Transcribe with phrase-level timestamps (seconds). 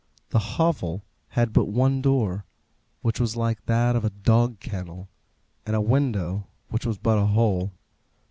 [0.29, 2.47] The hovel had but one door,
[3.03, 5.09] which was like that of a dog kennel;
[5.63, 7.71] and a window, which was but a hole.